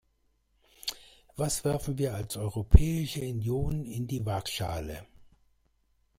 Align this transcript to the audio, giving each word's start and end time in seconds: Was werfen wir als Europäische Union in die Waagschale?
Was 1.35 1.63
werfen 1.63 1.99
wir 1.99 2.15
als 2.15 2.35
Europäische 2.35 3.21
Union 3.21 3.85
in 3.85 4.07
die 4.07 4.25
Waagschale? 4.25 5.05